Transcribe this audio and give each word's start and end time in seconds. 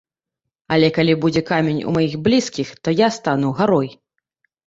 Але 0.75 0.87
калі 0.95 1.13
будзе 1.25 1.43
камень 1.49 1.81
у 1.91 1.93
маіх 1.99 2.15
блізкіх, 2.27 2.67
то 2.87 2.93
я 3.05 3.13
стану 3.17 3.51
гарой. 3.59 3.89